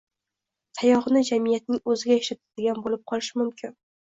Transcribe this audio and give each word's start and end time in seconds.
tayog‘ini 0.79 1.21
jamiyatning 1.27 1.83
o‘ziga 1.93 2.17
ishlatadigan 2.23 2.83
bo‘lib 2.89 3.05
qolishi 3.15 3.39
mumkin. 3.45 3.79